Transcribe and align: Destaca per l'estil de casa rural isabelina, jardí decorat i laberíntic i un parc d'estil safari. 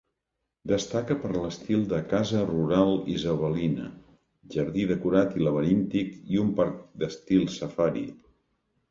Destaca 0.69 1.15
per 1.23 1.29
l'estil 1.33 1.81
de 1.89 1.97
casa 2.13 2.39
rural 2.51 2.93
isabelina, 3.15 3.89
jardí 4.55 4.85
decorat 4.93 5.35
i 5.41 5.45
laberíntic 5.49 6.17
i 6.37 6.41
un 6.45 6.49
parc 6.61 6.81
d'estil 7.03 7.45
safari. 7.57 8.05